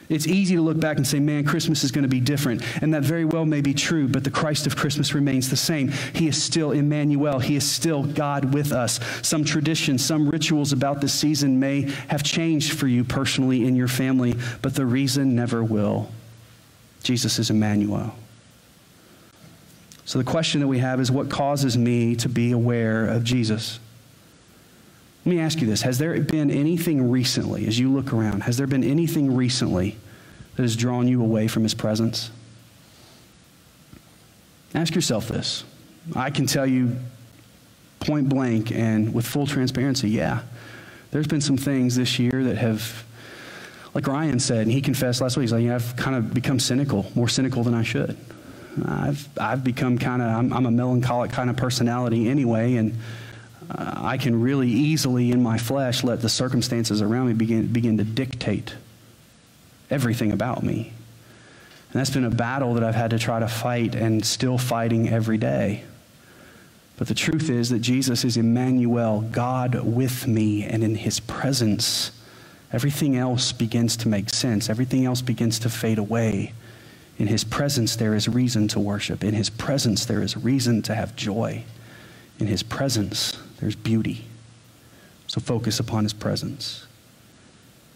[0.08, 2.62] It's easy to look back and say, man, Christmas is going to be different.
[2.84, 5.92] And that very well may be true, but the Christ of Christmas remains the same.
[6.14, 7.40] He is still Emmanuel.
[7.40, 9.00] He is still God with us.
[9.24, 13.88] Some traditions, some rituals about this season may have changed for you personally in your
[13.88, 16.12] family, but the reason never will.
[17.02, 18.16] Jesus is Emmanuel.
[20.08, 23.78] So the question that we have is what causes me to be aware of Jesus?
[25.26, 28.56] Let me ask you this Has there been anything recently, as you look around, has
[28.56, 29.98] there been anything recently
[30.56, 32.32] that has drawn you away from his presence?
[34.74, 35.66] Ask yourself this.
[36.16, 36.96] I can tell you
[38.00, 40.44] point blank and with full transparency, yeah.
[41.12, 43.04] There's been some things this year that have,
[43.94, 46.62] like Ryan said, and he confessed last week, he's like, yeah, I've kind of become
[46.62, 48.16] cynical, more cynical than I should.
[48.86, 52.98] I've, I've become kind of, I'm, I'm, a melancholic kind of personality anyway, and
[53.70, 57.98] uh, I can really easily in my flesh let the circumstances around me begin, begin
[57.98, 58.76] to dictate
[59.90, 60.92] everything about me.
[61.92, 65.10] And that's been a battle that I've had to try to fight and still fighting
[65.10, 65.84] every day.
[66.98, 72.12] But the truth is that Jesus is Emmanuel, God with me, and in his presence,
[72.74, 74.70] everything else begins to make sense.
[74.70, 76.54] Everything else begins to fade away.
[77.18, 79.24] In his presence, there is reason to worship.
[79.24, 81.64] In his presence, there is reason to have joy.
[82.40, 84.26] In his presence, there's beauty.
[85.26, 86.86] So focus upon his presence.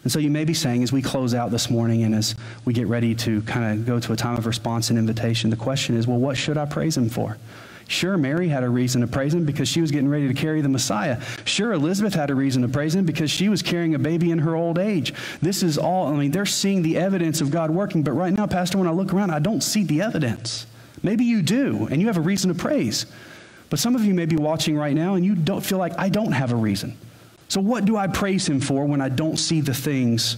[0.02, 2.72] And so you may be saying, as we close out this morning and as we
[2.72, 5.96] get ready to kind of go to a time of response and invitation, the question
[5.96, 7.38] is, well, what should I praise him for?
[7.88, 10.60] Sure, Mary had a reason to praise him because she was getting ready to carry
[10.60, 11.20] the Messiah.
[11.44, 14.38] Sure, Elizabeth had a reason to praise him because she was carrying a baby in
[14.38, 15.12] her old age.
[15.40, 18.46] This is all, I mean, they're seeing the evidence of God working, but right now,
[18.46, 20.66] Pastor, when I look around, I don't see the evidence.
[21.02, 23.06] Maybe you do, and you have a reason to praise.
[23.72, 26.10] But some of you may be watching right now and you don't feel like I
[26.10, 26.96] don't have a reason.
[27.48, 30.36] So, what do I praise Him for when I don't see the things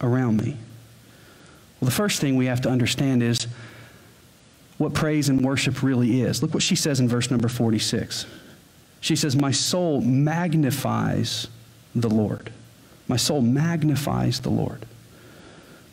[0.00, 0.56] around me?
[1.80, 3.46] Well, the first thing we have to understand is
[4.78, 6.42] what praise and worship really is.
[6.42, 8.26] Look what she says in verse number 46.
[9.00, 11.46] She says, My soul magnifies
[11.94, 12.52] the Lord.
[13.06, 14.86] My soul magnifies the Lord.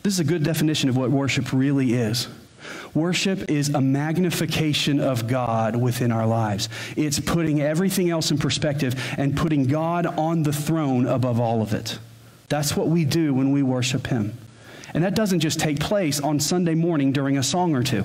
[0.02, 2.28] This is a good definition of what worship really is.
[2.94, 6.68] Worship is a magnification of God within our lives.
[6.96, 11.74] It's putting everything else in perspective and putting God on the throne above all of
[11.74, 11.98] it.
[12.48, 14.36] That's what we do when we worship Him.
[14.94, 18.04] And that doesn't just take place on Sunday morning during a song or two.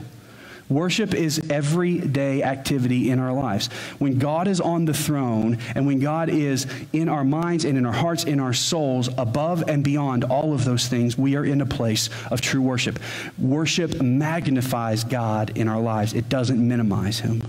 [0.69, 3.67] Worship is everyday activity in our lives.
[3.99, 7.85] When God is on the throne and when God is in our minds and in
[7.85, 11.61] our hearts, in our souls, above and beyond all of those things, we are in
[11.61, 12.99] a place of true worship.
[13.37, 17.41] Worship magnifies God in our lives, it doesn't minimize Him.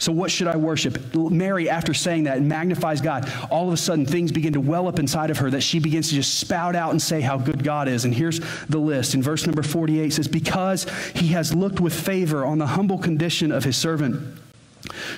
[0.00, 1.12] So, what should I worship?
[1.14, 3.30] Mary, after saying that, magnifies God.
[3.50, 6.08] All of a sudden, things begin to well up inside of her that she begins
[6.10, 8.04] to just spout out and say how good God is.
[8.04, 9.14] And here's the list.
[9.14, 13.50] In verse number 48 says, Because he has looked with favor on the humble condition
[13.50, 14.38] of his servant.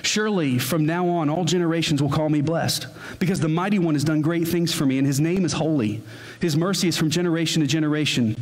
[0.01, 2.87] Surely from now on, all generations will call me blessed,
[3.19, 6.01] because the mighty one has done great things for me, and his name is holy.
[6.39, 8.35] His mercy is from generation to generation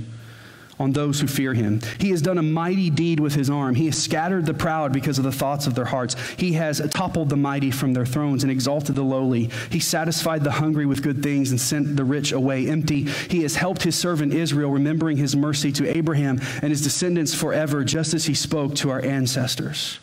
[0.79, 1.81] on those who fear him.
[1.99, 3.75] He has done a mighty deed with his arm.
[3.75, 6.15] He has scattered the proud because of the thoughts of their hearts.
[6.37, 9.49] He has toppled the mighty from their thrones and exalted the lowly.
[9.69, 13.03] He satisfied the hungry with good things and sent the rich away empty.
[13.03, 17.83] He has helped his servant Israel, remembering his mercy to Abraham and his descendants forever,
[17.83, 19.99] just as he spoke to our ancestors.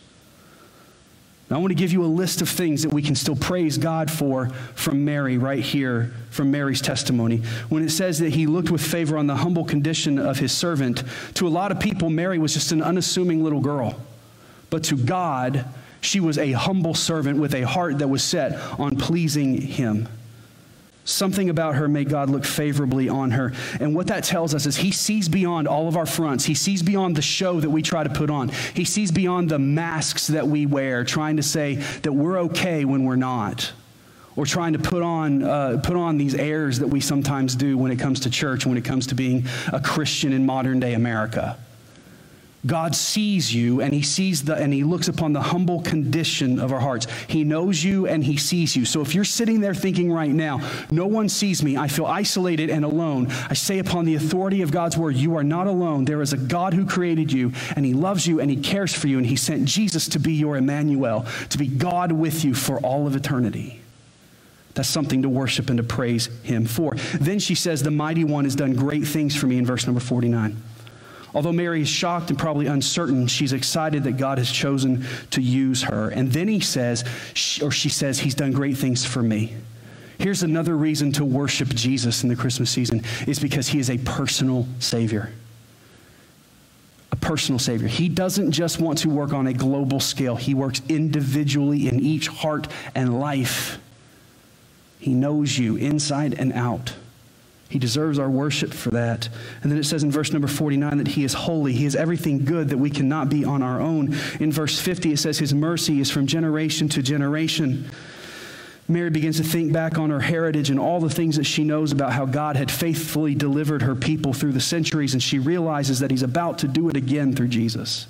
[1.49, 4.11] I want to give you a list of things that we can still praise God
[4.11, 7.38] for from Mary, right here, from Mary's testimony.
[7.68, 11.05] When it says that he looked with favor on the humble condition of his servant,
[11.34, 13.94] to a lot of people, Mary was just an unassuming little girl.
[14.70, 15.66] But to God,
[16.01, 20.09] she was a humble servant with a heart that was set on pleasing him.
[21.07, 23.52] Something about her made God look favorably on her.
[23.78, 26.44] And what that tells us is He sees beyond all of our fronts.
[26.44, 28.48] He sees beyond the show that we try to put on.
[28.74, 33.04] He sees beyond the masks that we wear, trying to say that we're okay when
[33.04, 33.72] we're not.
[34.34, 37.92] Or trying to put on, uh, put on these airs that we sometimes do when
[37.92, 41.57] it comes to church, when it comes to being a Christian in modern day America.
[42.64, 46.72] God sees you and he sees the and he looks upon the humble condition of
[46.72, 47.07] our hearts.
[47.28, 48.84] He knows you and he sees you.
[48.84, 52.70] So if you're sitting there thinking right now, no one sees me, I feel isolated
[52.70, 56.07] and alone, I say upon the authority of God's word, you are not alone.
[56.07, 59.07] There is a God who created you and he loves you and he cares for
[59.07, 62.78] you and he sent Jesus to be your Emmanuel, to be God with you for
[62.80, 63.80] all of eternity.
[64.74, 66.96] That's something to worship and to praise him for.
[67.18, 70.00] Then she says, The mighty one has done great things for me in verse number
[70.00, 70.62] 49.
[71.35, 75.83] Although Mary is shocked and probably uncertain, she's excited that God has chosen to use
[75.83, 76.09] her.
[76.09, 77.05] And then he says,
[77.62, 79.55] or she says, He's done great things for me.
[80.18, 83.99] Here's another reason to worship Jesus in the Christmas season is because he is a
[83.99, 85.31] personal Savior.
[87.12, 87.89] A personal Savior.
[87.89, 92.29] He doesn't just want to work on a global scale, he works individually in each
[92.29, 93.79] heart and life.
[94.99, 96.95] He knows you inside and out.
[97.69, 99.29] He deserves our worship for that.
[99.62, 101.73] And then it says in verse number 49 that He is holy.
[101.73, 104.14] He is everything good that we cannot be on our own.
[104.39, 107.91] In verse 50, it says His mercy is from generation to generation.
[108.89, 111.91] Mary begins to think back on her heritage and all the things that she knows
[111.91, 116.12] about how God had faithfully delivered her people through the centuries, and she realizes that
[116.12, 118.07] He's about to do it again through Jesus.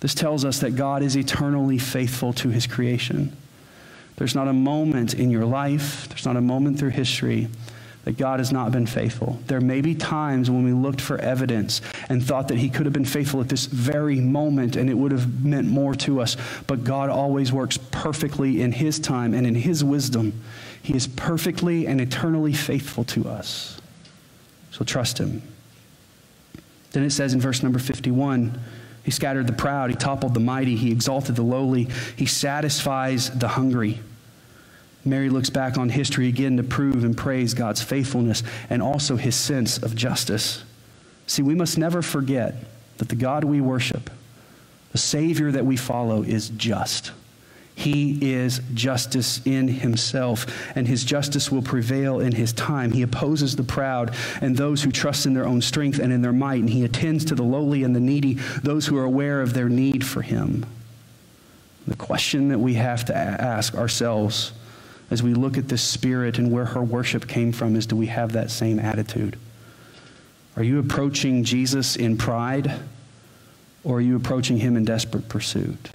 [0.00, 3.34] This tells us that God is eternally faithful to His creation.
[4.16, 7.48] There's not a moment in your life, there's not a moment through history
[8.08, 9.38] that God has not been faithful.
[9.48, 12.92] There may be times when we looked for evidence and thought that He could have
[12.94, 16.34] been faithful at this very moment and it would have meant more to us.
[16.66, 20.40] But God always works perfectly in His time and in His wisdom.
[20.82, 23.78] He is perfectly and eternally faithful to us.
[24.70, 25.42] So trust Him.
[26.92, 28.58] Then it says in verse number 51
[29.04, 33.48] He scattered the proud, He toppled the mighty, He exalted the lowly, He satisfies the
[33.48, 34.00] hungry.
[35.04, 39.36] Mary looks back on history again to prove and praise God's faithfulness and also his
[39.36, 40.64] sense of justice.
[41.26, 42.56] See, we must never forget
[42.98, 44.10] that the God we worship,
[44.92, 47.12] the Savior that we follow, is just.
[47.78, 52.90] He is justice in himself, and his justice will prevail in his time.
[52.90, 56.32] He opposes the proud and those who trust in their own strength and in their
[56.32, 58.34] might, and he attends to the lowly and the needy,
[58.64, 60.66] those who are aware of their need for him.
[61.86, 64.50] The question that we have to ask ourselves
[65.10, 68.06] as we look at this spirit and where her worship came from is do we
[68.06, 69.38] have that same attitude?
[70.56, 72.80] Are you approaching Jesus in pride
[73.84, 75.90] or are you approaching him in desperate pursuit?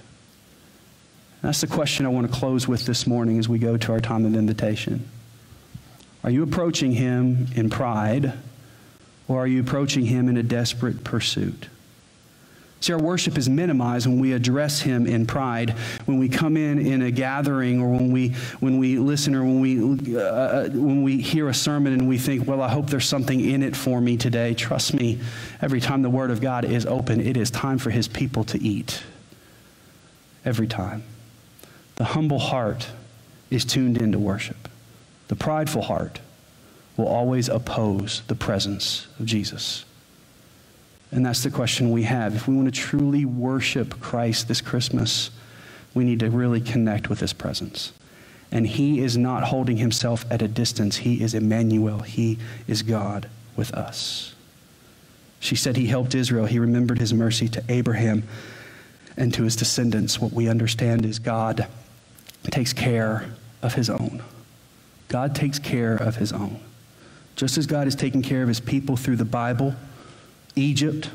[1.42, 4.00] That's the question I want to close with this morning as we go to our
[4.00, 5.06] time of invitation.
[6.24, 8.32] Are you approaching him in pride,
[9.28, 11.68] or are you approaching him in a desperate pursuit?
[12.84, 15.70] See, our worship is minimized when we address Him in pride,
[16.04, 19.60] when we come in in a gathering, or when we when we listen, or when
[19.60, 23.08] we uh, uh, when we hear a sermon and we think, "Well, I hope there's
[23.08, 25.18] something in it for me today." Trust me,
[25.62, 28.62] every time the Word of God is open, it is time for His people to
[28.62, 29.02] eat.
[30.44, 31.04] Every time,
[31.96, 32.88] the humble heart
[33.48, 34.68] is tuned into worship.
[35.28, 36.20] The prideful heart
[36.98, 39.86] will always oppose the presence of Jesus.
[41.14, 42.34] And that's the question we have.
[42.34, 45.30] If we want to truly worship Christ this Christmas,
[45.94, 47.92] we need to really connect with his presence.
[48.50, 50.96] And he is not holding himself at a distance.
[50.96, 52.00] He is Emmanuel.
[52.00, 54.34] He is God with us.
[55.38, 56.46] She said he helped Israel.
[56.46, 58.24] He remembered his mercy to Abraham
[59.16, 60.20] and to his descendants.
[60.20, 61.68] What we understand is God
[62.50, 63.26] takes care
[63.62, 64.20] of his own.
[65.06, 66.58] God takes care of his own.
[67.36, 69.76] Just as God is taking care of his people through the Bible,
[70.56, 71.10] Egypt,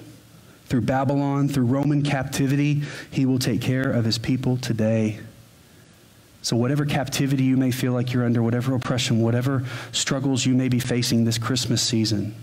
[0.69, 2.83] through Babylon, through Roman captivity.
[3.11, 5.19] He will take care of his people today.
[6.41, 10.69] So, whatever captivity you may feel like you're under, whatever oppression, whatever struggles you may
[10.69, 12.33] be facing this Christmas season,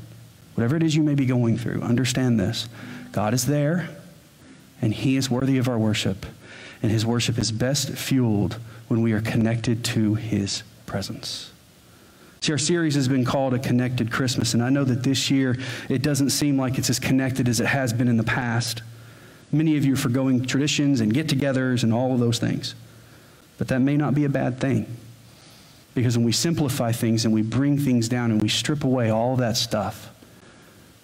[0.54, 2.68] whatever it is you may be going through, understand this
[3.12, 3.88] God is there,
[4.82, 6.26] and He is worthy of our worship.
[6.82, 11.50] And His worship is best fueled when we are connected to His presence.
[12.46, 15.56] See, our series has been called A Connected Christmas, and I know that this year
[15.88, 18.82] it doesn't seem like it's as connected as it has been in the past.
[19.50, 22.76] Many of you are forgoing traditions and get togethers and all of those things.
[23.58, 24.86] But that may not be a bad thing.
[25.96, 29.34] Because when we simplify things and we bring things down and we strip away all
[29.34, 30.14] that stuff,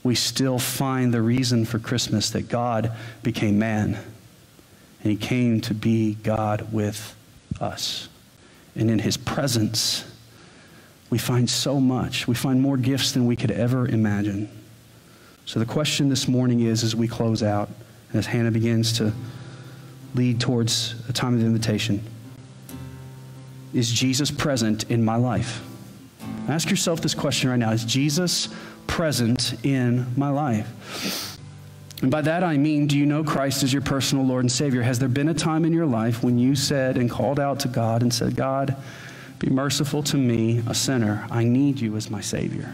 [0.04, 2.92] we still find the reason for Christmas that God
[3.24, 3.98] became man.
[5.02, 7.16] And he came to be God with
[7.60, 8.08] us.
[8.76, 10.04] And in his presence,
[11.12, 12.26] we find so much.
[12.26, 14.48] We find more gifts than we could ever imagine.
[15.44, 17.68] So the question this morning is as we close out,
[18.08, 19.12] and as Hannah begins to
[20.14, 22.02] lead towards a time of invitation,
[23.74, 25.62] is Jesus present in my life?
[26.48, 28.48] Ask yourself this question right now Is Jesus
[28.86, 31.38] present in my life?
[32.00, 34.80] And by that I mean, do you know Christ as your personal Lord and Savior?
[34.80, 37.68] Has there been a time in your life when you said and called out to
[37.68, 38.74] God and said, God,
[39.42, 41.26] be merciful to me, a sinner.
[41.28, 42.72] I need you as my Savior.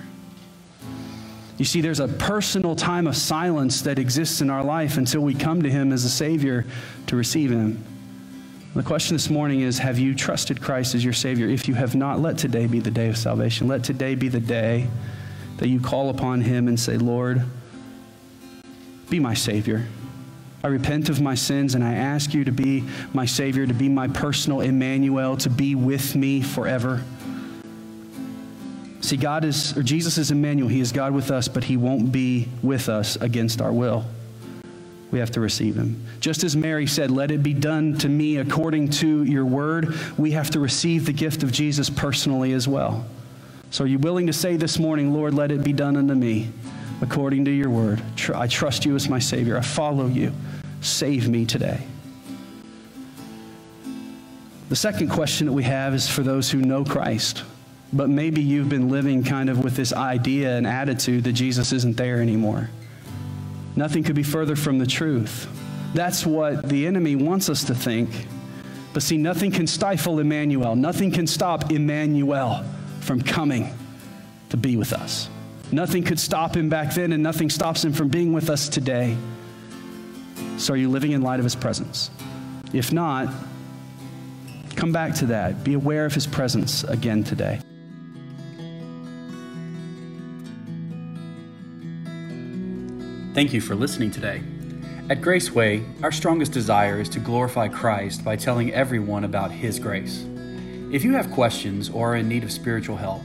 [1.57, 5.33] You see, there's a personal time of silence that exists in our life until we
[5.33, 6.67] come to Him as a Savior
[7.07, 7.83] to receive Him.
[8.75, 11.49] The question this morning is Have you trusted Christ as your Savior?
[11.49, 13.67] If you have not, let today be the day of salvation.
[13.67, 14.89] Let today be the day
[15.57, 17.45] that you call upon Him and say, Lord,
[19.09, 19.87] be my Savior.
[20.69, 23.89] I repent of my sins and I ask you to be my Savior, to be
[23.89, 27.03] my personal Emmanuel, to be with me forever.
[29.01, 30.69] See, God is, or Jesus is Emmanuel.
[30.69, 34.05] He is God with us, but He won't be with us against our will.
[35.11, 36.05] We have to receive Him.
[36.21, 40.33] Just as Mary said, Let it be done to me according to your word, we
[40.33, 43.07] have to receive the gift of Jesus personally as well.
[43.71, 46.51] So, are you willing to say this morning, Lord, let it be done unto me
[47.01, 48.03] according to your word?
[48.35, 49.57] I trust you as my Savior.
[49.57, 50.31] I follow you.
[50.81, 51.81] Save me today.
[54.69, 57.43] The second question that we have is for those who know Christ,
[57.93, 61.97] but maybe you've been living kind of with this idea and attitude that Jesus isn't
[61.97, 62.69] there anymore.
[63.77, 65.49] Nothing could be further from the truth.
[65.95, 68.11] That's what the enemy wants us to think.
[68.93, 70.77] But see, nothing can stifle Emmanuel.
[70.77, 72.65] Nothing can stop Emmanuel
[73.01, 73.73] from coming
[74.51, 75.31] to be with us.
[75.73, 79.17] Nothing could stop him back then, and nothing stops him from being with us today.
[80.59, 82.11] So, are you living in light of his presence?
[82.73, 83.33] If not,
[84.77, 85.65] come back to that.
[85.65, 87.61] Be aware of his presence again today.
[93.35, 94.43] Thank you for listening today.
[95.09, 100.27] At Graceway, our strongest desire is to glorify Christ by telling everyone about His grace.
[100.93, 103.23] If you have questions or are in need of spiritual help,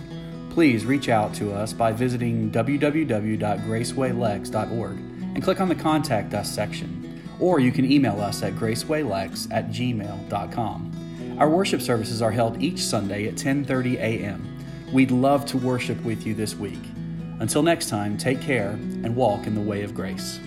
[0.51, 7.02] please reach out to us by visiting www.gracewaylex.org and click on the Contact Us section
[7.43, 11.35] or you can email us at gracewaylex at gmail.com.
[11.37, 14.47] Our worship services are held each Sunday at 10:30 a.m.
[14.93, 16.79] We'd love to worship with you this week.
[17.39, 18.69] Until next time, take care
[19.03, 20.39] and walk in the way of grace.